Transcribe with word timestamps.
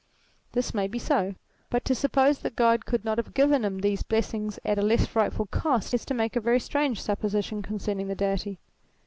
This 0.53 0.73
may 0.73 0.87
be 0.87 0.97
so; 0.97 1.35
but 1.69 1.85
to 1.85 1.93
suppose 1.93 2.39
that 2.39 2.55
God 2.55 2.87
could 2.87 3.05
not 3.05 3.19
have 3.19 3.35
given 3.35 3.63
him 3.63 3.81
these 3.81 4.01
blessings 4.01 4.57
at 4.65 4.79
a 4.79 4.81
less 4.81 5.05
frightful 5.05 5.45
cost, 5.45 5.93
is 5.93 6.05
to 6.05 6.15
make 6.15 6.35
a 6.35 6.41
very 6.41 6.59
strange 6.59 6.99
suppo 6.99 7.29
sition 7.29 7.63
concerning 7.63 8.07
the 8.07 8.15
Deity. 8.15 8.57